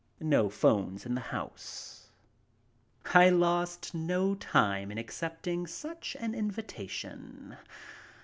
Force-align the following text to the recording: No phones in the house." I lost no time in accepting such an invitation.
No 0.19 0.49
phones 0.49 1.05
in 1.05 1.13
the 1.13 1.21
house." 1.21 2.09
I 3.13 3.29
lost 3.29 3.93
no 3.93 4.33
time 4.33 4.91
in 4.91 4.97
accepting 4.97 5.67
such 5.67 6.17
an 6.19 6.33
invitation. 6.33 7.55